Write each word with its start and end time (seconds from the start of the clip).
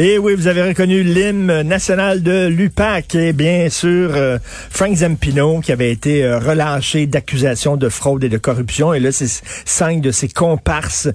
Et 0.00 0.16
oui, 0.16 0.36
vous 0.36 0.46
avez 0.46 0.62
reconnu 0.62 1.02
l'hymne 1.02 1.62
national 1.62 2.22
de 2.22 2.46
l'UPAC 2.46 3.16
et 3.16 3.32
bien 3.32 3.68
sûr 3.68 4.12
euh, 4.14 4.38
Frank 4.70 4.94
Zampino 4.94 5.58
qui 5.58 5.72
avait 5.72 5.90
été 5.90 6.22
euh, 6.22 6.38
relâché 6.38 7.08
d'accusations 7.08 7.76
de 7.76 7.88
fraude 7.88 8.22
et 8.22 8.28
de 8.28 8.38
corruption. 8.38 8.94
Et 8.94 9.00
là, 9.00 9.10
c'est 9.10 9.26
cinq 9.64 10.00
de 10.00 10.12
ses 10.12 10.28
comparses 10.28 11.08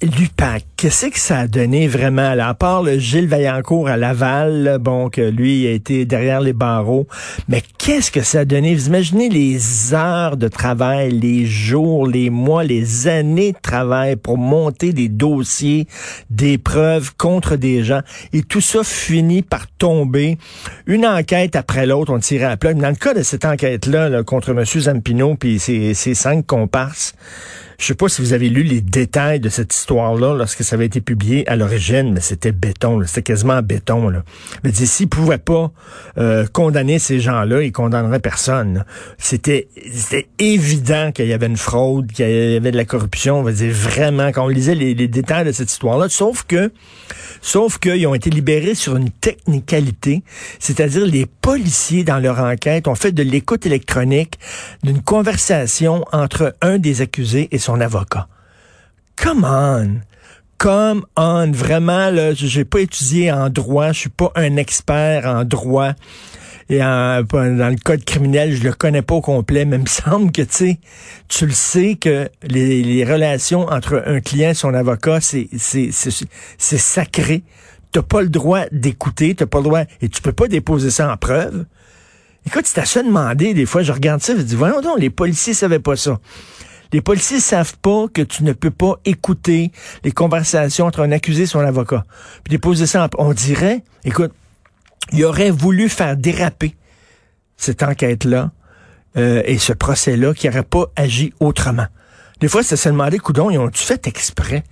L'UPAC, 0.00 0.64
qu'est-ce 0.76 1.08
que 1.08 1.18
ça 1.18 1.40
a 1.40 1.46
donné 1.46 1.88
vraiment? 1.88 2.34
À 2.38 2.54
part 2.54 2.82
le 2.82 2.98
Gilles 2.98 3.26
Vaillancourt 3.26 3.88
à 3.88 3.98
Laval, 3.98 4.78
bon, 4.80 5.10
que 5.10 5.20
lui 5.20 5.66
a 5.66 5.72
été 5.72 6.06
derrière 6.06 6.40
les 6.40 6.54
barreaux, 6.54 7.06
mais 7.48 7.62
qu'est-ce 7.76 8.10
que 8.10 8.22
ça 8.22 8.40
a 8.40 8.44
donné? 8.46 8.74
Vous 8.74 8.86
imaginez 8.86 9.28
les 9.28 9.92
heures 9.92 10.38
de 10.38 10.48
travail, 10.48 11.10
les 11.10 11.44
jours, 11.44 12.06
les 12.06 12.30
mois, 12.30 12.64
les 12.64 13.08
années 13.08 13.52
de 13.52 13.58
travail 13.60 14.16
pour 14.16 14.38
monter 14.38 14.94
des 14.94 15.10
dossiers, 15.10 15.86
des 16.30 16.56
preuves 16.56 17.14
contre 17.16 17.56
des 17.56 17.84
gens, 17.84 18.00
et 18.32 18.42
tout 18.42 18.62
ça 18.62 18.82
finit 18.82 19.42
par 19.42 19.66
tomber. 19.66 20.38
Une 20.86 21.04
enquête 21.04 21.56
après 21.56 21.84
l'autre, 21.84 22.10
on 22.14 22.20
tirait 22.20 22.46
à 22.46 22.56
plat. 22.56 22.72
Dans 22.72 22.88
le 22.88 22.94
cas 22.94 23.12
de 23.12 23.22
cette 23.22 23.44
enquête-là, 23.44 24.08
là, 24.08 24.22
contre 24.22 24.50
M. 24.50 24.64
Zampino 24.64 25.34
puis 25.34 25.58
ses, 25.58 25.92
ses 25.92 26.14
cinq 26.14 26.46
comparses, 26.46 27.14
je 27.78 27.86
sais 27.86 27.94
pas 27.94 28.08
si 28.08 28.20
vous 28.22 28.32
avez 28.32 28.48
lu 28.48 28.64
les 28.64 28.80
détails 28.80 29.38
de 29.38 29.48
cette 29.48 29.72
histoire-là 29.72 30.34
lorsque 30.34 30.64
ça 30.64 30.74
avait 30.74 30.86
été 30.86 31.00
publié 31.00 31.48
à 31.48 31.54
l'origine, 31.54 32.12
mais 32.12 32.20
c'était 32.20 32.50
béton, 32.50 33.00
c'était 33.06 33.22
quasiment 33.22 33.62
béton. 33.62 34.08
Là. 34.08 34.24
Mais 34.64 34.72
s'ils 34.72 35.08
pouvaient 35.08 35.38
pas 35.38 35.70
euh, 36.18 36.44
condamner 36.52 36.98
ces 36.98 37.20
gens-là, 37.20 37.62
ils 37.62 37.70
condamneraient 37.70 38.18
personne. 38.18 38.84
C'était 39.16 39.68
évident 40.40 41.12
qu'il 41.12 41.26
y 41.28 41.32
avait 41.32 41.46
une 41.46 41.56
fraude, 41.56 42.10
qu'il 42.10 42.28
y 42.28 42.56
avait 42.56 42.72
de 42.72 42.76
la 42.76 42.84
corruption. 42.84 43.38
On 43.38 43.42
va 43.44 43.52
dire 43.52 43.72
vraiment 43.72 44.32
quand 44.32 44.44
on 44.44 44.48
lisait 44.48 44.74
les, 44.74 44.94
les 44.94 45.06
détails 45.06 45.44
de 45.44 45.52
cette 45.52 45.70
histoire-là. 45.70 46.08
Sauf 46.08 46.42
que, 46.42 46.72
sauf 47.42 47.78
qu'ils 47.78 48.08
ont 48.08 48.14
été 48.14 48.28
libérés 48.28 48.74
sur 48.74 48.96
une 48.96 49.10
technicalité, 49.10 50.24
c'est-à-dire 50.58 51.06
les 51.06 51.26
policiers 51.26 52.02
dans 52.02 52.18
leur 52.18 52.40
enquête 52.40 52.88
ont 52.88 52.96
fait 52.96 53.12
de 53.12 53.22
l'écoute 53.22 53.66
électronique 53.66 54.36
d'une 54.82 55.00
conversation 55.00 56.04
entre 56.10 56.56
un 56.60 56.78
des 56.78 57.02
accusés 57.02 57.48
et 57.52 57.58
son 57.58 57.67
avocat. 57.80 58.28
Come 59.16 59.44
on! 59.44 60.00
Come 60.58 61.04
on! 61.16 61.52
Vraiment, 61.52 62.10
là, 62.10 62.34
j'ai 62.34 62.64
pas 62.64 62.80
étudié 62.80 63.32
en 63.32 63.48
droit, 63.50 63.92
je 63.92 64.00
suis 64.00 64.08
pas 64.10 64.32
un 64.34 64.56
expert 64.56 65.26
en 65.26 65.44
droit. 65.44 65.92
Et 66.70 66.82
en, 66.82 67.22
dans 67.22 67.70
le 67.70 67.82
code 67.82 68.04
criminel, 68.04 68.54
je 68.54 68.62
le 68.62 68.72
connais 68.72 69.00
pas 69.00 69.14
au 69.14 69.20
complet, 69.22 69.64
mais 69.64 69.76
il 69.76 69.82
me 69.82 69.86
semble 69.88 70.32
que, 70.32 70.42
tu 70.42 70.48
sais, 70.50 70.78
tu 71.28 71.46
le 71.46 71.52
sais 71.52 71.94
que 71.94 72.28
les, 72.42 72.82
les, 72.82 73.04
relations 73.04 73.66
entre 73.68 74.02
un 74.06 74.20
client 74.20 74.50
et 74.50 74.54
son 74.54 74.74
avocat, 74.74 75.20
c'est, 75.20 75.48
c'est, 75.56 75.90
c'est, 75.92 76.78
sacré. 76.78 77.42
T'as 77.90 78.02
pas 78.02 78.20
le 78.20 78.28
droit 78.28 78.64
d'écouter, 78.70 79.34
t'as 79.34 79.46
pas 79.46 79.58
le 79.58 79.64
droit, 79.64 79.82
et 80.02 80.10
tu 80.10 80.20
peux 80.20 80.32
pas 80.32 80.46
déposer 80.46 80.90
ça 80.90 81.10
en 81.10 81.16
preuve. 81.16 81.64
Écoute, 82.46 82.66
c'est 82.66 82.80
à 82.80 82.84
se 82.84 82.98
demander, 82.98 83.54
des 83.54 83.66
fois, 83.66 83.82
je 83.82 83.92
regarde 83.92 84.20
ça, 84.20 84.36
je 84.36 84.42
dis, 84.42 84.54
voyons 84.54 84.82
donc, 84.82 84.98
les 84.98 85.10
policiers 85.10 85.54
savaient 85.54 85.78
pas 85.78 85.96
ça. 85.96 86.18
Les 86.92 87.00
policiers 87.00 87.40
savent 87.40 87.76
pas 87.78 88.06
que 88.12 88.22
tu 88.22 88.44
ne 88.44 88.52
peux 88.52 88.70
pas 88.70 88.94
écouter 89.04 89.72
les 90.04 90.12
conversations 90.12 90.86
entre 90.86 91.00
un 91.00 91.12
accusé 91.12 91.42
et 91.42 91.46
son 91.46 91.60
avocat. 91.60 92.04
Puis 92.44 92.50
déposer 92.50 92.86
ça, 92.86 93.08
on 93.18 93.32
dirait, 93.32 93.84
écoute, 94.04 94.32
il 95.12 95.24
aurait 95.24 95.50
voulu 95.50 95.88
faire 95.88 96.16
déraper 96.16 96.74
cette 97.56 97.82
enquête-là 97.82 98.52
euh, 99.16 99.42
et 99.44 99.58
ce 99.58 99.72
procès-là 99.72 100.32
qui 100.34 100.46
n'aurait 100.46 100.62
pas 100.62 100.86
agi 100.96 101.32
autrement. 101.40 101.86
Des 102.40 102.48
fois, 102.48 102.62
c'est 102.62 102.76
se 102.76 102.88
demander, 102.88 103.18
coudon, 103.18 103.50
ils 103.50 103.58
ont-tu 103.58 103.82
fait 103.82 104.06
exprès? 104.06 104.64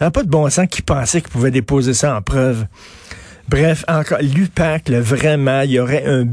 A 0.00 0.10
pas 0.10 0.22
de 0.22 0.28
bon 0.28 0.48
sens 0.50 0.66
qui 0.68 0.82
pensait 0.82 1.20
qu'ils 1.20 1.30
pouvaient 1.30 1.50
déposer 1.50 1.94
ça 1.94 2.16
en 2.16 2.22
preuve. 2.22 2.66
Bref, 3.46 3.84
encore 3.88 4.18
l'UPAC, 4.22 4.88
là, 4.88 5.00
vraiment, 5.00 5.60
il 5.60 5.72
y 5.72 5.78
aurait 5.78 6.04
un... 6.06 6.24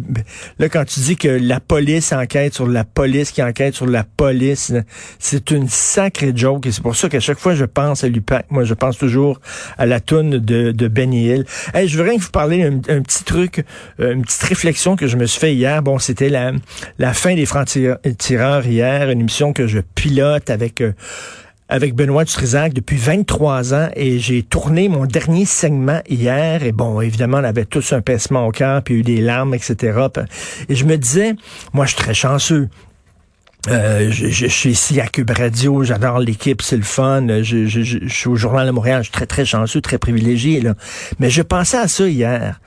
Là, 0.59 0.69
quand 0.69 0.85
tu 0.85 1.01
dis 1.01 1.17
que 1.17 1.27
la 1.27 1.59
police 1.59 2.13
enquête 2.13 2.53
sur 2.53 2.67
la 2.67 2.83
police 2.85 3.31
qui 3.31 3.43
enquête 3.43 3.75
sur 3.75 3.85
la 3.85 4.03
police, 4.03 4.73
c'est 5.19 5.51
une 5.51 5.67
sacrée 5.67 6.31
joke. 6.33 6.67
Et 6.67 6.71
c'est 6.71 6.81
pour 6.81 6.95
ça 6.95 7.09
qu'à 7.09 7.19
chaque 7.19 7.37
fois 7.37 7.53
je 7.53 7.65
pense 7.65 8.03
à 8.05 8.07
l'UPAC, 8.07 8.45
moi, 8.49 8.63
je 8.63 8.73
pense 8.73 8.97
toujours 8.97 9.41
à 9.77 9.85
la 9.85 9.99
toune 9.99 10.39
de, 10.39 10.71
de 10.71 10.87
Benny 10.87 11.27
Hill. 11.27 11.45
Hey, 11.73 11.87
je 11.87 11.97
voudrais 11.97 12.15
vous 12.15 12.29
parler 12.29 12.63
un, 12.63 12.75
un 12.87 13.01
petit 13.01 13.23
truc, 13.25 13.65
euh, 13.99 14.13
une 14.13 14.21
petite 14.21 14.43
réflexion 14.43 14.95
que 14.95 15.07
je 15.07 15.17
me 15.17 15.25
suis 15.25 15.39
fait 15.39 15.53
hier. 15.53 15.83
Bon, 15.83 15.99
c'était 15.99 16.29
la, 16.29 16.53
la 16.97 17.13
fin 17.13 17.35
des 17.35 17.45
francs-tireurs 17.45 18.65
hier, 18.65 19.09
une 19.09 19.19
émission 19.19 19.51
que 19.51 19.67
je 19.67 19.79
pilote 19.79 20.49
avec... 20.49 20.81
Euh, 20.81 20.93
avec 21.71 21.95
Benoît 21.95 22.25
Dutrisac 22.25 22.73
depuis 22.73 22.97
23 22.97 23.73
ans 23.73 23.89
et 23.95 24.19
j'ai 24.19 24.43
tourné 24.43 24.89
mon 24.89 25.05
dernier 25.05 25.45
segment 25.45 26.01
hier 26.09 26.63
et 26.63 26.73
bon, 26.73 26.99
évidemment, 26.99 27.37
on 27.37 27.45
avait 27.45 27.63
tous 27.63 27.93
un 27.93 28.01
pincement 28.01 28.45
au 28.45 28.51
cœur, 28.51 28.83
puis 28.83 28.95
eu 28.95 29.03
des 29.03 29.21
larmes, 29.21 29.53
etc. 29.55 29.97
Et 30.67 30.75
je 30.75 30.83
me 30.83 30.97
disais, 30.97 31.33
moi, 31.71 31.85
je 31.85 31.93
suis 31.93 32.03
très 32.03 32.13
chanceux. 32.13 32.67
Euh, 33.69 34.09
je, 34.11 34.47
suis 34.47 34.71
ici 34.71 34.99
à 34.99 35.07
Cube 35.07 35.29
Radio, 35.29 35.83
j'adore 35.83 36.19
l'équipe, 36.19 36.61
c'est 36.61 36.75
le 36.75 36.83
fun. 36.83 37.25
Je, 37.41 37.67
je, 37.67 38.07
suis 38.07 38.27
au 38.27 38.35
Journal 38.35 38.67
de 38.67 38.71
Montréal, 38.71 38.99
je 38.99 39.05
suis 39.05 39.13
très, 39.13 39.27
très 39.27 39.45
chanceux, 39.45 39.79
très 39.79 39.97
privilégié. 39.97 40.59
Là. 40.59 40.75
Mais 41.19 41.29
je 41.29 41.41
pensais 41.41 41.77
à 41.77 41.87
ça 41.87 42.05
hier. 42.05 42.59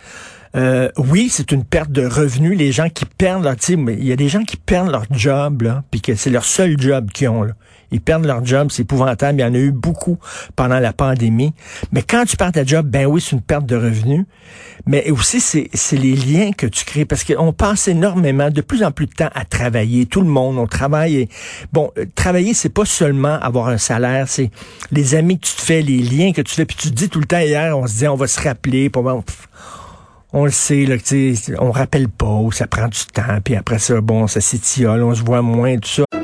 Euh, 0.56 0.88
oui, 0.96 1.28
c'est 1.30 1.52
une 1.52 1.64
perte 1.64 1.90
de 1.90 2.06
revenus. 2.06 2.56
Les 2.56 2.72
gens 2.72 2.88
qui 2.88 3.04
perdent 3.04 3.44
leur... 3.44 3.56
Il 3.68 4.04
y 4.04 4.12
a 4.12 4.16
des 4.16 4.30
gens 4.30 4.44
qui 4.44 4.56
perdent 4.56 4.90
leur 4.90 5.04
job, 5.10 5.62
là, 5.62 5.82
puis 5.90 6.00
que 6.00 6.14
c'est 6.14 6.30
leur 6.30 6.46
seul 6.46 6.80
job 6.80 7.10
qu'ils 7.10 7.28
ont. 7.28 7.42
Là. 7.42 7.52
Ils 7.90 8.00
perdent 8.00 8.24
leur 8.24 8.44
job, 8.44 8.68
c'est 8.70 8.82
épouvantable. 8.82 9.38
Il 9.38 9.42
y 9.42 9.44
en 9.44 9.54
a 9.54 9.58
eu 9.58 9.72
beaucoup 9.72 10.18
pendant 10.56 10.78
la 10.78 10.92
pandémie. 10.92 11.52
Mais 11.92 12.02
quand 12.02 12.24
tu 12.24 12.36
perds 12.36 12.52
ta 12.52 12.64
job, 12.64 12.86
ben 12.86 13.06
oui, 13.06 13.20
c'est 13.20 13.32
une 13.32 13.42
perte 13.42 13.66
de 13.66 13.76
revenus. 13.76 14.24
Mais 14.86 15.10
aussi, 15.10 15.40
c'est 15.40 15.96
les 15.96 16.16
liens 16.16 16.52
que 16.52 16.66
tu 16.66 16.84
crées. 16.84 17.04
Parce 17.04 17.24
qu'on 17.24 17.52
passe 17.52 17.88
énormément, 17.88 18.50
de 18.50 18.60
plus 18.60 18.82
en 18.82 18.90
plus 18.90 19.06
de 19.06 19.12
temps 19.12 19.30
à 19.34 19.44
travailler. 19.44 20.06
Tout 20.06 20.20
le 20.20 20.28
monde, 20.28 20.58
on 20.58 20.66
travaille. 20.66 21.28
Bon, 21.72 21.90
euh, 21.98 22.04
travailler, 22.14 22.54
c'est 22.54 22.68
pas 22.68 22.84
seulement 22.84 23.38
avoir 23.40 23.68
un 23.68 23.78
salaire, 23.78 24.28
c'est 24.28 24.50
les 24.90 25.14
amis 25.14 25.38
que 25.38 25.46
tu 25.46 25.54
te 25.54 25.62
fais, 25.62 25.82
les 25.82 25.98
liens 25.98 26.32
que 26.32 26.42
tu 26.42 26.54
fais. 26.54 26.64
Puis 26.64 26.76
tu 26.76 26.90
te 26.90 26.94
dis 26.94 27.08
tout 27.08 27.20
le 27.20 27.26
temps 27.26 27.38
hier, 27.38 27.78
on 27.78 27.86
se 27.86 27.98
dit, 27.98 28.08
on 28.08 28.16
va 28.16 28.26
se 28.26 28.40
rappeler. 28.40 28.90
Pour, 28.90 29.04
on 30.36 30.44
le 30.44 30.50
sait, 30.50 30.84
là, 30.84 30.96
on 31.60 31.70
rappelle 31.70 32.08
pas, 32.08 32.40
ça 32.50 32.66
prend 32.66 32.88
du 32.88 32.98
temps, 33.12 33.38
puis 33.42 33.54
après 33.54 33.78
ça, 33.78 34.00
bon, 34.00 34.26
ça 34.26 34.40
s'étiole, 34.40 35.02
on 35.04 35.14
se 35.14 35.22
voit 35.22 35.42
moins, 35.42 35.78
tout 35.78 35.88
ça. 35.88 36.23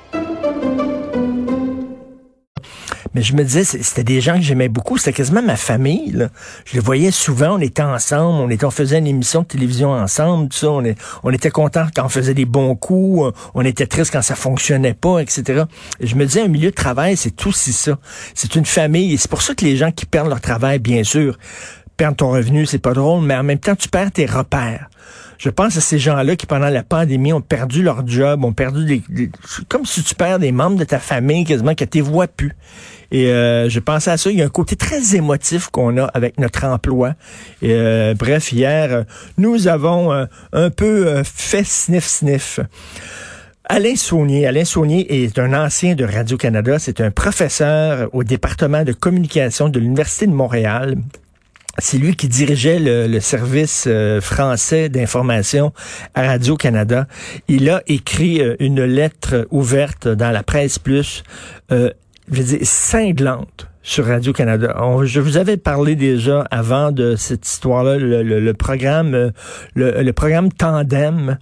Mais 3.13 3.21
je 3.21 3.35
me 3.35 3.43
disais, 3.43 3.63
c'était 3.63 4.03
des 4.03 4.21
gens 4.21 4.35
que 4.35 4.41
j'aimais 4.41 4.69
beaucoup. 4.69 4.97
C'était 4.97 5.13
quasiment 5.13 5.41
ma 5.41 5.57
famille. 5.57 6.29
Je 6.65 6.73
les 6.73 6.79
voyais 6.79 7.11
souvent. 7.11 7.57
On 7.57 7.59
était 7.59 7.81
ensemble. 7.81 8.41
On, 8.41 8.49
était, 8.49 8.69
faisait 8.71 8.99
une 8.99 9.07
émission 9.07 9.41
de 9.41 9.47
télévision 9.47 9.91
ensemble. 9.91 10.49
Tout 10.49 10.57
ça. 10.57 10.69
On, 11.23 11.31
était 11.31 11.49
contents 11.49 11.87
quand 11.93 12.05
on 12.05 12.09
faisait 12.09 12.33
des 12.33 12.45
bons 12.45 12.75
coups. 12.75 13.33
On 13.53 13.65
était 13.65 13.87
triste 13.87 14.13
quand 14.13 14.21
ça 14.21 14.35
fonctionnait 14.35 14.93
pas, 14.93 15.19
etc. 15.19 15.63
Et 15.99 16.07
je 16.07 16.15
me 16.15 16.25
disais, 16.25 16.41
un 16.41 16.47
milieu 16.47 16.71
de 16.71 16.75
travail, 16.75 17.17
c'est 17.17 17.45
aussi 17.45 17.73
ça. 17.73 17.97
C'est 18.33 18.55
une 18.55 18.65
famille. 18.65 19.13
Et 19.13 19.17
c'est 19.17 19.29
pour 19.29 19.41
ça 19.41 19.55
que 19.55 19.65
les 19.65 19.75
gens 19.75 19.91
qui 19.91 20.05
perdent 20.05 20.29
leur 20.29 20.41
travail, 20.41 20.79
bien 20.79 21.03
sûr, 21.03 21.37
perdent 21.97 22.17
ton 22.17 22.31
revenu, 22.31 22.65
c'est 22.65 22.79
pas 22.79 22.93
drôle, 22.93 23.23
mais 23.23 23.35
en 23.35 23.43
même 23.43 23.59
temps, 23.59 23.75
tu 23.75 23.89
perds 23.89 24.11
tes 24.11 24.25
repères. 24.25 24.89
Je 25.41 25.49
pense 25.49 25.75
à 25.75 25.81
ces 25.81 25.97
gens-là 25.97 26.35
qui, 26.35 26.45
pendant 26.45 26.69
la 26.69 26.83
pandémie, 26.83 27.33
ont 27.33 27.41
perdu 27.41 27.81
leur 27.81 28.07
job, 28.07 28.45
ont 28.45 28.53
perdu 28.53 29.01
des, 29.09 29.31
comme 29.69 29.87
si 29.87 30.03
tu 30.03 30.13
perds 30.13 30.37
des 30.37 30.51
membres 30.51 30.77
de 30.77 30.83
ta 30.83 30.99
famille 30.99 31.45
quasiment 31.45 31.73
que 31.73 31.83
tu 31.83 31.99
vois 32.01 32.27
plus. 32.27 32.51
Et 33.09 33.25
euh, 33.31 33.67
je 33.67 33.79
pensais 33.79 34.11
à 34.11 34.17
ça. 34.17 34.29
Il 34.29 34.37
y 34.37 34.43
a 34.43 34.45
un 34.45 34.49
côté 34.49 34.75
très 34.75 35.15
émotif 35.15 35.69
qu'on 35.69 35.97
a 35.97 36.03
avec 36.03 36.39
notre 36.39 36.63
emploi. 36.65 37.15
Et, 37.63 37.73
euh, 37.73 38.13
bref, 38.13 38.51
hier, 38.51 39.05
nous 39.39 39.67
avons 39.67 40.13
euh, 40.13 40.25
un 40.53 40.69
peu 40.69 41.23
fait 41.23 41.63
sniff-sniff. 41.63 42.59
Alain 43.65 43.95
Saunier. 43.95 44.45
Alain 44.45 44.63
Saunier 44.63 45.23
est 45.23 45.39
un 45.39 45.53
ancien 45.53 45.95
de 45.95 46.05
Radio-Canada. 46.05 46.77
C'est 46.77 47.01
un 47.01 47.09
professeur 47.09 48.09
au 48.13 48.23
département 48.23 48.83
de 48.83 48.93
communication 48.93 49.69
de 49.69 49.79
l'Université 49.79 50.27
de 50.27 50.33
Montréal. 50.33 50.97
C'est 51.77 51.97
lui 51.97 52.15
qui 52.15 52.27
dirigeait 52.27 52.79
le, 52.79 53.19
service 53.19 53.87
français 54.19 54.89
d'information 54.89 55.73
à 56.13 56.23
Radio-Canada. 56.23 57.07
Il 57.47 57.69
a 57.69 57.81
écrit 57.87 58.41
une 58.59 58.83
lettre 58.83 59.47
ouverte 59.51 60.07
dans 60.07 60.31
la 60.31 60.43
presse 60.43 60.79
plus 60.79 61.23
je 62.31 62.41
veux 62.41 62.57
dire, 62.57 62.59
cinglante 62.63 63.67
sur 63.83 64.05
Radio-Canada. 64.05 64.75
Je 65.03 65.19
vous 65.19 65.37
avais 65.37 65.57
parlé 65.57 65.95
déjà 65.95 66.41
avant 66.51 66.91
de 66.91 67.15
cette 67.15 67.47
histoire-là, 67.47 67.97
le, 67.97 68.51
programme, 68.53 69.13
euh, 69.13 69.31
le, 69.75 70.11
programme 70.11 70.51
Tandem 70.51 71.37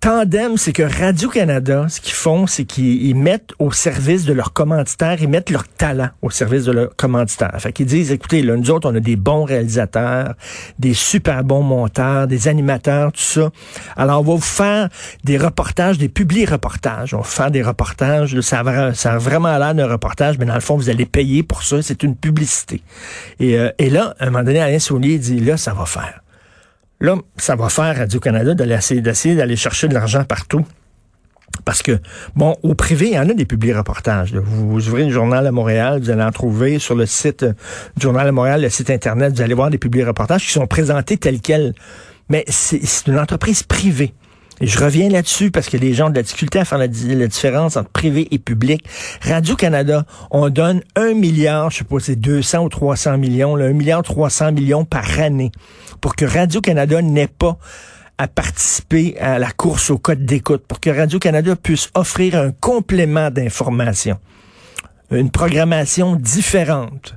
Tandem, 0.00 0.56
c'est 0.56 0.72
que 0.72 0.82
Radio-Canada, 0.82 1.86
ce 1.88 2.00
qu'ils 2.00 2.12
font, 2.12 2.46
c'est 2.46 2.64
qu'ils 2.64 3.16
mettent 3.16 3.52
au 3.58 3.72
service 3.72 4.24
de 4.24 4.32
leurs 4.32 4.52
commanditaires, 4.52 5.16
ils 5.20 5.28
mettent 5.28 5.50
leur 5.50 5.66
talent 5.66 6.10
au 6.22 6.30
service 6.30 6.64
de 6.64 6.72
leurs 6.72 6.94
commanditaires. 6.96 7.56
Fait 7.58 7.72
qu'ils 7.72 7.86
disent, 7.86 8.12
écoutez, 8.12 8.42
là, 8.42 8.56
nous 8.56 8.70
autres, 8.70 8.90
on 8.90 8.94
a 8.94 9.00
des 9.00 9.16
bons 9.16 9.44
réalisateurs, 9.44 10.34
des 10.78 10.94
super 10.94 11.42
bons 11.44 11.62
monteurs, 11.62 12.26
des 12.26 12.46
animateurs, 12.46 13.10
tout 13.10 13.20
ça. 13.20 13.50
Alors, 13.96 14.20
on 14.20 14.24
va 14.24 14.34
vous 14.34 14.40
faire 14.40 14.88
des 15.24 15.38
reportages, 15.38 15.98
des 15.98 16.08
publi-reportages. 16.08 17.14
On 17.14 17.18
va 17.18 17.24
faire 17.24 17.50
des 17.50 17.62
reportages. 17.62 18.38
ça, 18.40 18.60
a, 18.60 18.94
ça 18.94 19.18
vraiment 19.18 19.56
l'air 19.58 19.74
d'un 19.74 19.88
reportage, 19.88 20.38
mais 20.38 20.46
dans 20.46 20.54
le 20.54 20.60
fond, 20.60 20.76
vous 20.76 20.90
allez 20.90 21.06
payer 21.06 21.42
pour 21.42 21.62
ça. 21.62 21.80
C'est 21.82 22.02
une 22.02 22.16
publicité. 22.16 22.82
Et, 23.40 23.58
euh, 23.58 23.70
et 23.78 23.90
là, 23.90 24.14
à 24.20 24.26
un 24.26 24.30
moment 24.30 24.44
donné, 24.44 24.60
Alain 24.60 24.78
Saunier 24.78 25.18
dit, 25.18 25.40
là, 25.40 25.56
ça 25.56 25.72
va 25.72 25.86
faire. 25.86 26.20
Là, 27.00 27.16
ça 27.36 27.56
va 27.56 27.68
faire 27.68 27.96
Radio-Canada 27.96 28.54
d'essayer 28.54 29.34
d'aller 29.34 29.56
chercher 29.56 29.88
de 29.88 29.94
l'argent 29.94 30.24
partout. 30.24 30.64
Parce 31.64 31.82
que, 31.82 31.98
bon, 32.34 32.56
au 32.62 32.74
privé, 32.74 33.08
il 33.08 33.14
y 33.14 33.18
en 33.18 33.28
a 33.28 33.34
des 33.34 33.44
publics 33.44 33.74
reportages. 33.74 34.34
Vous, 34.34 34.88
ouvrez 34.88 35.04
le 35.04 35.10
journal 35.10 35.46
à 35.46 35.52
Montréal, 35.52 36.00
vous 36.00 36.10
allez 36.10 36.22
en 36.22 36.32
trouver 36.32 36.78
sur 36.78 36.94
le 36.94 37.06
site 37.06 37.44
du 37.44 38.02
journal 38.02 38.26
à 38.26 38.32
Montréal, 38.32 38.62
le 38.62 38.68
site 38.68 38.90
Internet, 38.90 39.34
vous 39.34 39.42
allez 39.42 39.54
voir 39.54 39.70
des 39.70 39.78
publics 39.78 40.06
reportages 40.06 40.46
qui 40.46 40.52
sont 40.52 40.66
présentés 40.66 41.16
tels 41.16 41.40
quels. 41.40 41.74
Mais 42.28 42.44
c'est 42.48 43.06
une 43.06 43.18
entreprise 43.18 43.62
privée. 43.62 44.12
Et 44.60 44.66
je 44.66 44.78
reviens 44.78 45.10
là-dessus 45.10 45.50
parce 45.50 45.68
que 45.68 45.76
les 45.76 45.92
gens 45.92 46.06
ont 46.06 46.10
de 46.10 46.16
la 46.16 46.22
difficulté 46.22 46.58
à 46.58 46.64
faire 46.64 46.78
la, 46.78 46.88
différence 46.88 47.76
entre 47.76 47.90
privé 47.90 48.26
et 48.30 48.38
public. 48.38 48.84
Radio-Canada, 49.20 50.06
on 50.30 50.48
donne 50.48 50.82
un 50.94 51.12
milliard, 51.12 51.70
je 51.70 51.78
sais 51.78 51.84
pas, 51.84 52.00
c'est 52.00 52.16
200 52.16 52.64
ou 52.64 52.68
300 52.70 53.18
millions, 53.18 53.54
là, 53.54 53.66
un 53.66 53.72
milliard 53.72 54.02
300 54.02 54.52
millions 54.52 54.84
par 54.84 55.20
année 55.20 55.52
pour 56.00 56.16
que 56.16 56.24
Radio-Canada 56.24 57.02
n'ait 57.02 57.28
pas 57.28 57.58
à 58.18 58.28
participer 58.28 59.18
à 59.18 59.38
la 59.38 59.50
course 59.50 59.90
au 59.90 59.98
code 59.98 60.24
d'écoute, 60.24 60.64
pour 60.66 60.80
que 60.80 60.88
Radio-Canada 60.88 61.54
puisse 61.54 61.90
offrir 61.94 62.36
un 62.36 62.50
complément 62.50 63.30
d'information, 63.30 64.18
une 65.10 65.30
programmation 65.30 66.16
différente. 66.16 67.16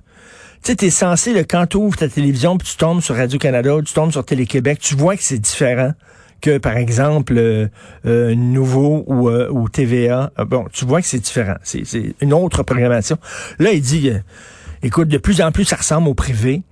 Tu 0.61 0.71
sais, 0.71 0.75
t'es 0.75 0.89
censé, 0.89 1.31
le, 1.31 1.45
quand 1.45 1.67
tu 1.67 1.77
ouvres 1.77 1.95
ta 1.95 2.09
télévision, 2.09 2.57
puis 2.57 2.67
tu 2.67 2.75
tombes 2.75 2.99
sur 2.99 3.15
Radio-Canada, 3.15 3.77
tu 3.85 3.93
tombes 3.93 4.11
sur 4.11 4.25
Télé-Québec, 4.25 4.79
tu 4.79 4.95
vois 4.95 5.15
que 5.15 5.23
c'est 5.23 5.39
différent 5.39 5.93
que, 6.41 6.57
par 6.57 6.77
exemple, 6.77 7.35
euh, 7.37 7.67
euh 8.05 8.35
Nouveau 8.35 9.03
ou, 9.07 9.29
euh, 9.29 9.67
TVA. 9.71 10.31
Ah, 10.35 10.45
bon, 10.45 10.65
tu 10.71 10.85
vois 10.85 11.01
que 11.01 11.07
c'est 11.07 11.19
différent. 11.19 11.55
C'est 11.63 11.83
une 12.21 12.33
autre 12.33 12.63
programmation. 12.63 13.17
Là, 13.59 13.71
il 13.71 13.81
dit, 13.81 14.09
euh, 14.09 14.19
écoute, 14.83 15.07
de 15.07 15.17
plus 15.17 15.41
en 15.41 15.51
plus, 15.51 15.65
ça 15.65 15.75
ressemble 15.75 16.07
au 16.07 16.13
privé. 16.13 16.63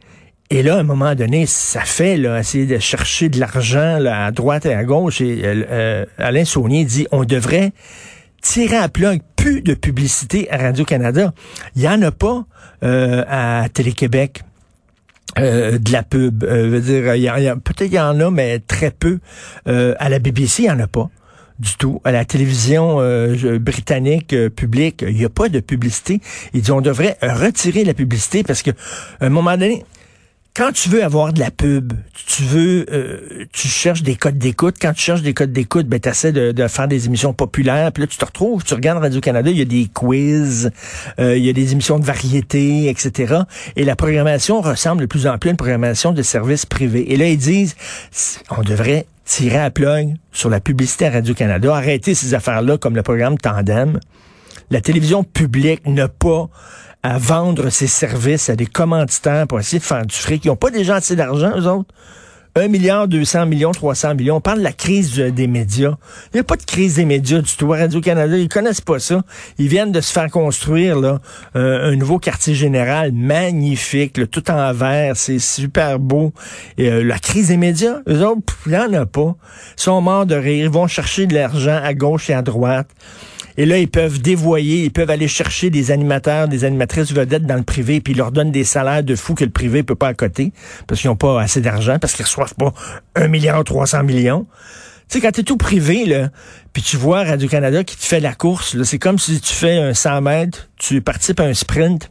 Et 0.50 0.64
là, 0.64 0.78
à 0.78 0.80
un 0.80 0.84
moment 0.84 1.14
donné, 1.14 1.46
ça 1.46 1.82
fait 1.82 2.16
là, 2.16 2.40
essayer 2.40 2.66
de 2.66 2.80
chercher 2.80 3.28
de 3.28 3.40
l'argent 3.40 4.00
à 4.06 4.32
droite 4.32 4.66
et 4.66 4.74
à 4.74 4.86
gauche. 4.86 5.20
Et 5.20 5.44
Alain 6.18 6.46
Saunier 6.46 6.86
dit, 6.86 7.06
on 7.12 7.26
devrait 7.26 7.74
tirer 8.42 8.78
à 8.78 8.88
plug 8.88 9.20
plus 9.36 9.62
de 9.62 9.74
publicité 9.74 10.50
à 10.50 10.58
Radio-Canada. 10.58 11.34
Il 11.76 11.82
y 11.82 11.90
en 11.90 12.02
a 12.02 12.12
pas 12.12 12.46
à 12.82 13.66
Télé-Québec. 13.74 14.44
Euh, 15.40 15.78
de 15.78 15.92
la 15.92 16.04
pub. 16.04 16.44
Euh, 16.44 16.70
veut 16.70 16.82
dire, 16.82 17.16
y 17.16 17.28
a, 17.28 17.56
peut-être 17.56 17.92
il 17.92 17.94
y 17.94 18.00
en 18.00 18.20
a, 18.20 18.32
mais 18.32 18.60
très 18.60 18.92
peu. 18.92 19.20
Euh, 19.68 19.94
à 20.00 20.10
la 20.10 20.20
BBC, 20.20 20.64
il 20.64 20.66
n'y 20.66 20.72
en 20.72 20.80
a 20.80 20.88
pas 20.88 21.10
du 21.60 21.76
tout. 21.76 22.02
À 22.04 22.12
la 22.12 22.24
télévision 22.24 22.98
britannique 23.60 24.36
publique, 24.56 25.04
il 25.08 25.16
n'y 25.16 25.26
a 25.26 25.30
pas 25.30 25.50
de 25.50 25.60
publicité. 25.60 26.22
Ils 26.54 26.62
disent 26.62 26.70
on 26.70 26.82
devrait 26.82 27.18
retirer 27.22 27.84
la 27.84 27.96
publicité 27.96 28.44
parce 28.44 28.62
que 28.62 28.70
à 29.20 29.26
un 29.26 29.30
moment 29.30 29.58
donné, 29.58 29.84
quand 30.58 30.72
tu 30.72 30.90
veux 30.90 31.04
avoir 31.04 31.34
de 31.34 31.40
la 31.40 31.52
pub, 31.52 31.94
tu 32.26 32.42
veux, 32.42 32.88
euh, 32.92 33.46
tu 33.54 33.68
cherches 33.68 34.02
des 34.02 34.16
codes 34.16 34.40
d'écoute. 34.40 34.78
Quand 34.82 34.92
tu 34.92 35.02
cherches 35.02 35.22
des 35.22 35.36
codes 35.36 35.52
d'écoute, 35.52 35.86
ben 35.86 36.00
tu 36.00 36.10
essaies 36.10 36.32
de, 36.32 36.68
faire 36.68 36.88
des 36.88 37.06
émissions 37.06 37.32
populaires. 37.32 37.92
Puis 37.92 38.02
là, 38.02 38.08
tu 38.08 38.18
te 38.18 38.26
retrouves, 38.26 38.64
tu 38.64 38.74
regardes 38.74 38.98
Radio 38.98 39.22
Canada, 39.22 39.52
il 39.52 39.58
y 39.60 39.62
a 39.62 39.66
des 39.66 39.88
quiz, 39.94 40.72
euh, 41.20 41.38
il 41.38 41.46
y 41.46 41.50
a 41.50 41.54
des 41.54 41.74
émissions 41.74 42.00
de 42.00 42.06
variété, 42.06 42.90
etc. 42.90 43.42
Et 43.76 43.84
la 43.84 43.96
programmation 43.96 44.60
ressemble 44.62 45.02
de 45.02 45.06
plus 45.06 45.28
en 45.28 45.38
plus 45.38 45.50
à 45.50 45.52
une 45.52 45.58
programmation 45.58 46.12
de 46.12 46.24
services 46.24 46.66
privés. 46.66 47.14
Et 47.14 47.18
là, 47.18 47.28
ils 47.28 47.38
disent, 47.38 47.76
on 48.50 48.64
devrait 48.64 49.06
tirer 49.26 49.60
à 49.60 49.70
plug 49.70 50.16
sur 50.32 50.50
la 50.50 50.60
publicité 50.60 51.06
à 51.06 51.12
Radio 51.12 51.36
Canada, 51.36 51.76
arrêter 51.76 52.16
ces 52.16 52.34
affaires-là 52.34 52.80
comme 52.80 52.96
le 52.96 53.04
programme 53.04 53.38
Tandem. 53.38 54.00
La 54.70 54.82
télévision 54.82 55.24
publique 55.24 55.88
n'a 55.88 56.08
pas 56.08 56.50
à 57.04 57.18
vendre 57.18 57.70
ses 57.70 57.88
services 57.88 58.50
à 58.50 58.56
des 58.56 58.66
commanditaires 58.66 59.48
pour 59.48 59.60
essayer 59.60 59.80
de 59.80 59.84
faire 59.84 60.06
du 60.06 60.16
fric. 60.16 60.44
Ils 60.44 60.50
n'ont 60.50 60.56
pas 60.58 60.72
déjà 60.72 60.96
assez 60.96 61.16
d'argent, 61.16 61.52
eux 61.58 61.68
autres. 61.68 61.94
1 62.58 62.70
milliard, 62.70 63.08
200 63.08 63.46
millions, 63.46 63.72
300 63.72 64.16
millions. 64.16 64.38
On 64.38 64.42
parle 64.42 64.60
de 64.60 64.64
la 64.64 64.74
crise 64.74 65.16
des 65.16 65.48
médias. 65.48 65.96
Il 66.34 66.38
n'y 66.38 66.40
a 66.40 66.44
pas 66.44 66.56
de 66.56 66.64
crise 66.64 66.96
des 66.96 67.06
médias 67.06 67.40
du 67.40 67.56
tout. 67.56 67.70
Radio-Canada, 67.70 68.36
ils 68.36 68.50
connaissent 68.50 68.82
pas 68.82 69.00
ça. 69.00 69.22
Ils 69.60 69.68
viennent 69.68 69.92
de 69.92 70.02
se 70.02 70.12
faire 70.12 70.30
construire 70.32 71.00
là, 71.00 71.20
euh, 71.56 71.92
un 71.92 71.96
nouveau 71.96 72.18
quartier 72.18 72.56
général 72.56 73.12
magnifique, 73.12 74.20
tout 74.32 74.50
en 74.50 74.74
verre. 74.74 75.16
C'est 75.16 75.40
super 75.40 76.00
beau. 76.00 76.34
Et, 76.78 76.90
euh, 76.90 77.04
la 77.04 77.20
crise 77.20 77.50
des 77.50 77.58
médias, 77.58 78.00
eux 78.10 78.26
autres, 78.26 78.58
il 78.66 78.72
n'y 78.72 78.78
en 78.78 78.94
a 78.94 79.06
pas. 79.06 79.36
Ils 79.78 79.82
sont 79.82 80.02
morts 80.02 80.26
de 80.26 80.36
rire. 80.36 80.66
Ils 80.66 80.72
vont 80.72 80.88
chercher 80.88 81.28
de 81.28 81.36
l'argent 81.36 81.80
à 81.82 81.94
gauche 81.94 82.30
et 82.30 82.34
à 82.34 82.42
droite. 82.42 82.90
Et 83.58 83.66
là, 83.66 83.80
ils 83.80 83.90
peuvent 83.90 84.22
dévoyer, 84.22 84.84
ils 84.84 84.92
peuvent 84.92 85.10
aller 85.10 85.28
chercher 85.28 85.70
des 85.70 85.92
animateurs, 85.92 86.48
des 86.48 86.64
animatrices 86.64 87.12
vedettes 87.12 87.46
dans 87.46 87.56
le 87.56 87.64
privé, 87.64 88.02
puis 88.02 88.14
ils 88.14 88.18
leur 88.18 88.32
donnent 88.32 88.52
des 88.52 88.64
salaires 88.64 89.04
de 89.04 89.16
fous 89.16 89.34
que 89.34 89.44
le 89.44 89.50
privé 89.50 89.82
peut 89.82 89.96
pas 89.96 90.10
accoter, 90.10 90.54
parce 90.86 91.02
qu'ils 91.02 91.10
n'ont 91.10 91.16
pas 91.16 91.42
assez 91.42 91.60
d'argent, 91.60 91.98
parce 92.00 92.14
qu'ils 92.14 92.26
reçoivent 92.26 92.56
pas 92.56 92.74
un 93.16 93.28
milliard 93.28 93.64
trois 93.64 93.88
cents 93.88 94.04
millions. 94.04 94.46
Tu 95.10 95.18
sais, 95.18 95.22
quand 95.22 95.32
t'es 95.32 95.44
tout 95.44 95.58
privé, 95.58 96.06
là, 96.06 96.30
puis 96.74 96.84
tu 96.84 96.98
vois 96.98 97.24
Radio-Canada 97.24 97.84
qui 97.84 97.96
te 97.96 98.04
fait 98.04 98.20
la 98.20 98.36
course, 98.36 98.82
c'est 98.84 99.00
comme 99.00 99.18
si 99.18 99.40
tu 99.40 99.54
fais 99.54 99.78
un 99.78 99.94
100 99.94 100.22
mètres, 100.22 100.70
tu 100.78 101.02
participes 101.02 101.40
à 101.40 101.46
un 101.46 101.54
sprint, 101.54 102.10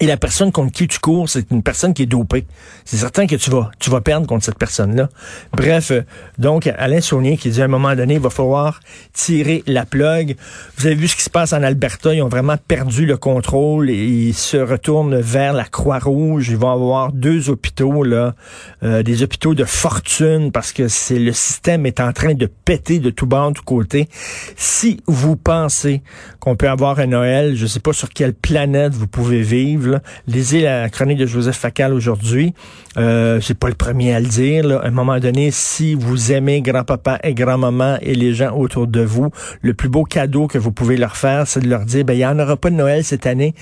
et 0.00 0.06
la 0.06 0.16
personne 0.16 0.50
contre 0.50 0.72
qui 0.72 0.88
tu 0.88 0.98
cours, 0.98 1.28
c'est 1.28 1.52
une 1.52 1.62
personne 1.62 1.94
qui 1.94 2.02
est 2.02 2.06
dopée. 2.06 2.46
C'est 2.84 2.96
certain 2.96 3.28
que 3.28 3.36
tu 3.36 3.48
vas, 3.50 3.70
tu 3.78 3.90
vas 3.90 4.00
perdre 4.00 4.26
contre 4.26 4.44
cette 4.44 4.58
personne-là. 4.58 5.08
Bref, 5.52 5.92
euh, 5.92 6.02
donc 6.36 6.66
Alain 6.66 7.00
Saunier 7.00 7.36
qui 7.36 7.48
dit 7.48 7.62
à 7.62 7.66
un 7.66 7.68
moment 7.68 7.94
donné, 7.94 8.14
il 8.14 8.20
va 8.20 8.28
falloir 8.28 8.80
tirer 9.12 9.62
la 9.68 9.86
plug. 9.86 10.36
Vous 10.76 10.86
avez 10.86 10.96
vu 10.96 11.06
ce 11.06 11.14
qui 11.14 11.22
se 11.22 11.30
passe 11.30 11.52
en 11.52 11.62
Alberta, 11.62 12.12
ils 12.12 12.22
ont 12.22 12.28
vraiment 12.28 12.56
perdu 12.56 13.06
le 13.06 13.16
contrôle 13.16 13.88
et 13.88 14.04
ils 14.04 14.34
se 14.34 14.56
retournent 14.56 15.20
vers 15.20 15.52
la 15.52 15.64
Croix-Rouge. 15.64 16.48
Ils 16.48 16.56
vont 16.56 16.72
avoir 16.72 17.12
deux 17.12 17.48
hôpitaux 17.48 18.02
là, 18.02 18.34
euh, 18.82 19.04
des 19.04 19.22
hôpitaux 19.22 19.54
de 19.54 19.64
fortune 19.64 20.50
parce 20.50 20.72
que 20.72 20.88
c'est 20.88 21.20
le 21.20 21.32
système 21.32 21.86
est 21.86 22.00
en 22.00 22.12
train 22.12 22.34
de 22.34 22.46
péter 22.46 22.98
de 22.98 23.10
tout 23.10 23.26
bas, 23.26 23.48
de 23.50 23.54
tout 23.54 23.62
côté. 23.62 24.08
Si 24.56 25.00
vous 25.06 25.36
pensez 25.36 26.02
qu'on 26.44 26.56
peut 26.56 26.68
avoir 26.68 26.98
un 26.98 27.06
Noël. 27.06 27.56
Je 27.56 27.64
sais 27.64 27.80
pas 27.80 27.94
sur 27.94 28.10
quelle 28.10 28.34
planète 28.34 28.92
vous 28.92 29.06
pouvez 29.06 29.40
vivre. 29.40 29.92
Là. 29.92 30.00
Lisez 30.26 30.60
la 30.60 30.90
chronique 30.90 31.16
de 31.16 31.24
Joseph 31.24 31.56
Facal 31.56 31.94
aujourd'hui. 31.94 32.52
Euh, 32.98 33.40
c'est 33.40 33.58
pas 33.58 33.68
le 33.68 33.74
premier 33.74 34.14
à 34.14 34.20
le 34.20 34.26
dire. 34.26 34.66
Là. 34.66 34.80
À 34.80 34.88
un 34.88 34.90
moment 34.90 35.18
donné, 35.18 35.50
si 35.50 35.94
vous 35.94 36.32
aimez 36.32 36.60
grand-papa 36.60 37.18
et 37.24 37.32
grand-maman 37.32 37.96
et 38.02 38.14
les 38.14 38.34
gens 38.34 38.54
autour 38.54 38.86
de 38.86 39.00
vous, 39.00 39.30
le 39.62 39.72
plus 39.72 39.88
beau 39.88 40.04
cadeau 40.04 40.46
que 40.46 40.58
vous 40.58 40.70
pouvez 40.70 40.98
leur 40.98 41.16
faire, 41.16 41.46
c'est 41.46 41.60
de 41.60 41.68
leur 41.68 41.86
dire, 41.86 42.04
ben 42.04 42.12
il 42.12 42.18
y 42.18 42.26
en 42.26 42.38
aura 42.38 42.58
pas 42.58 42.68
de 42.68 42.76
Noël 42.76 43.04
cette 43.04 43.26
année. 43.26 43.54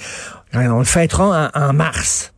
On 0.53 0.81
le 0.81 0.85
fêtera 0.85 1.53
en 1.55 1.73
mars 1.73 2.32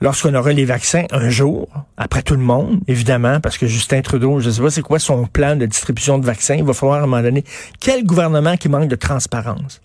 lorsqu'on 0.00 0.34
aura 0.34 0.52
les 0.52 0.64
vaccins 0.64 1.04
un 1.10 1.30
jour, 1.30 1.68
après 1.96 2.22
tout 2.22 2.34
le 2.34 2.42
monde, 2.42 2.80
évidemment, 2.86 3.40
parce 3.40 3.58
que 3.58 3.66
Justin 3.66 4.00
Trudeau, 4.02 4.40
je 4.40 4.48
ne 4.48 4.52
sais 4.52 4.62
pas 4.62 4.70
c'est 4.70 4.82
quoi 4.82 4.98
son 4.98 5.26
plan 5.26 5.56
de 5.56 5.66
distribution 5.66 6.18
de 6.18 6.26
vaccins, 6.26 6.54
il 6.54 6.64
va 6.64 6.72
falloir 6.72 7.00
à 7.00 7.02
un 7.02 7.06
moment 7.06 7.22
donné, 7.22 7.44
quel 7.80 8.04
gouvernement 8.04 8.56
qui 8.56 8.68
manque 8.68 8.88
de 8.88 8.96
transparence? 8.96 9.80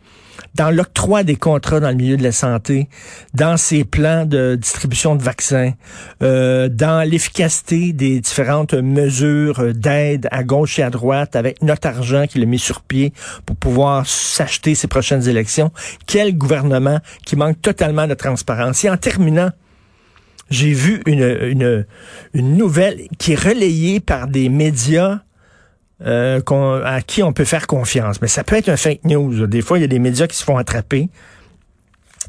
Dans 0.56 0.70
l'octroi 0.70 1.24
des 1.24 1.36
contrats 1.36 1.80
dans 1.80 1.90
le 1.90 1.96
milieu 1.96 2.18
de 2.18 2.24
la 2.24 2.32
santé, 2.32 2.88
dans 3.34 3.58
ses 3.58 3.84
plans 3.84 4.26
de 4.26 4.56
distribution 4.56 5.16
de 5.16 5.24
vaccins, 5.24 5.74
euh, 6.22 6.70
dans 6.70 7.08
l'efficacité 7.08 7.92
des 7.92 8.20
différentes 8.20 8.74
mesures 8.74 9.74
d'aide 9.74 10.28
à 10.32 10.44
gauche 10.44 10.78
et 10.78 10.84
à 10.84 10.92
droite 10.92 11.36
avec 11.36 11.62
notre 11.64 11.88
argent 11.88 12.26
qu'il 12.28 12.44
a 12.44 12.46
mis 12.46 12.60
sur 12.60 12.82
pied 12.82 13.14
pour 13.46 13.56
pouvoir 13.56 14.06
s'acheter 14.06 14.76
ses 14.76 14.88
prochaines 14.88 15.28
élections, 15.28 15.72
quel 16.06 16.38
gouvernement 16.38 17.00
qui 17.26 17.36
manque 17.36 17.62
totalement 17.62 18.08
de 18.08 18.14
transparence? 18.14 18.84
Et 18.84 18.90
en 18.90 18.98
terminant, 18.98 19.52
j'ai 20.50 20.74
vu 20.74 21.02
une, 21.06 21.86
une, 22.34 22.58
nouvelle 22.58 23.08
qui 23.18 23.34
est 23.34 23.40
relayée 23.40 24.00
par 24.00 24.28
des 24.28 24.50
médias 24.50 25.22
euh, 26.06 26.42
à 26.84 27.02
qui 27.02 27.24
on 27.24 27.34
peut 27.34 27.46
faire 27.46 27.68
confiance. 27.68 28.22
Mais 28.22 28.28
ça 28.28 28.44
peut 28.44 28.56
être 28.56 28.70
un 28.70 28.78
fake 28.78 29.06
news. 29.06 29.48
Des 29.48 29.62
fois, 29.62 29.78
il 29.78 29.82
y 29.82 29.86
a 29.86 29.88
des 29.88 30.00
médias 30.00 30.28
qui 30.28 30.36
se 30.36 30.44
font 30.44 30.58
attraper, 30.58 31.10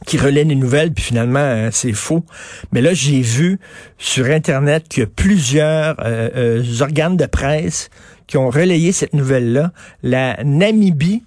qui 0.06 0.16
relaient 0.16 0.44
les 0.44 0.54
nouvelles, 0.54 0.92
puis 0.92 1.04
finalement, 1.04 1.40
euh, 1.40 1.68
c'est 1.72 1.92
faux. 1.92 2.24
Mais 2.72 2.80
là, 2.80 2.94
j'ai 2.94 3.20
vu 3.20 3.58
sur 3.98 4.26
Internet 4.26 4.88
que 4.88 5.02
plusieurs 5.02 5.96
euh, 6.04 6.62
organes 6.80 7.16
de 7.16 7.26
presse 7.26 7.90
qui 8.26 8.36
ont 8.36 8.48
relayé 8.48 8.92
cette 8.92 9.12
nouvelle-là. 9.12 9.72
La 10.02 10.42
Namibie 10.44 11.24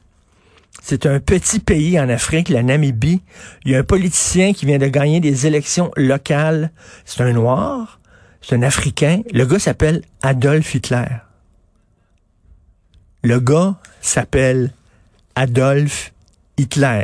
c'est 0.90 1.06
un 1.06 1.20
petit 1.20 1.60
pays 1.60 2.00
en 2.00 2.08
Afrique, 2.08 2.48
la 2.48 2.64
Namibie. 2.64 3.22
Il 3.66 3.74
y 3.74 3.76
a 3.76 3.80
un 3.80 3.84
politicien 3.84 4.54
qui 4.54 4.66
vient 4.66 4.78
de 4.78 4.88
gagner 4.88 5.20
des 5.20 5.46
élections 5.46 5.92
locales. 5.98 6.72
C'est 7.04 7.20
un 7.24 7.34
noir, 7.34 8.00
c'est 8.42 8.56
un 8.56 8.62
Africain. 8.62 9.22
Le 9.34 9.46
gars 9.46 9.60
s'appelle 9.60 10.04
Adolf 10.22 10.74
Hitler. 10.74 11.08
Le 13.22 13.42
gars 13.42 13.76
s'appelle 14.00 14.72
Adolf 15.36 16.14
Hitler. 16.58 17.04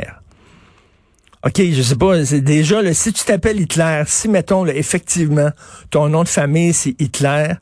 OK, 1.44 1.58
je 1.58 1.82
sais 1.82 1.96
pas, 1.96 2.22
déjà, 2.40 2.80
là, 2.80 2.94
si 2.94 3.12
tu 3.12 3.22
t'appelles 3.22 3.60
Hitler, 3.60 4.04
si, 4.06 4.30
mettons, 4.30 4.64
effectivement, 4.64 5.50
ton 5.90 6.08
nom 6.08 6.22
de 6.22 6.28
famille, 6.28 6.72
c'est 6.72 6.98
Hitler, 6.98 7.52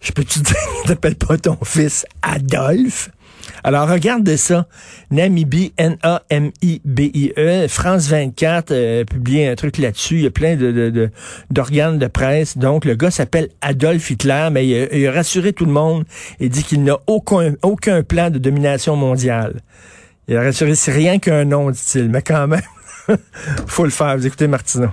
je 0.00 0.12
peux 0.12 0.22
te 0.22 0.38
dire, 0.38 0.56
t'appelles 0.84 1.16
pas 1.16 1.36
ton 1.36 1.58
fils 1.64 2.06
Adolphe? 2.22 3.10
Alors, 3.64 3.88
regarde 3.88 4.36
ça. 4.36 4.66
Namibie, 5.10 5.72
N-A-M-I-B-I-E. 5.76 7.68
France 7.68 8.08
24 8.08 8.70
euh, 8.70 9.04
publié 9.04 9.48
un 9.48 9.54
truc 9.54 9.78
là-dessus. 9.78 10.16
Il 10.16 10.22
y 10.22 10.26
a 10.26 10.30
plein 10.30 10.56
de, 10.56 11.10
d'organes 11.50 11.98
de, 11.98 12.06
presse. 12.06 12.58
Donc, 12.58 12.84
le 12.84 12.94
gars 12.94 13.10
s'appelle 13.10 13.48
Adolf 13.60 14.10
Hitler, 14.10 14.48
mais 14.52 14.66
il 14.66 15.06
a, 15.06 15.12
rassuré 15.12 15.52
tout 15.52 15.64
le 15.64 15.72
monde 15.72 16.04
et 16.40 16.48
dit 16.48 16.62
qu'il 16.62 16.82
n'a 16.82 16.98
aucun, 17.06 17.54
aucun 17.62 18.02
plan 18.02 18.30
de 18.30 18.38
domination 18.38 18.96
mondiale. 18.96 19.60
Il 20.28 20.36
a 20.36 20.42
rassuré, 20.42 20.74
c'est 20.74 20.92
rien 20.92 21.18
qu'un 21.18 21.44
nom, 21.44 21.70
dit-il. 21.70 22.08
Mais 22.08 22.22
quand 22.22 22.46
même, 22.48 22.62
faut 23.66 23.84
le 23.84 23.90
faire. 23.90 24.16
Vous 24.16 24.26
écoutez 24.26 24.48
Martineau. 24.48 24.90